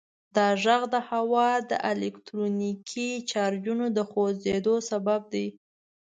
دا 0.35 0.47
غږ 0.63 0.81
د 0.93 0.95
هوا 1.09 1.49
د 1.69 1.71
الکتریکي 1.91 3.09
چارجونو 3.31 3.85
د 3.97 3.99
خوځیدو 4.09 4.75
سبب 4.89 5.21
دی. 5.33 5.47